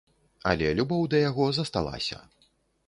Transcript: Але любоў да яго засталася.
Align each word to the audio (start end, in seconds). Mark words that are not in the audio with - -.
Але 0.51 0.71
любоў 0.79 1.05
да 1.13 1.17
яго 1.29 1.45
засталася. 1.59 2.17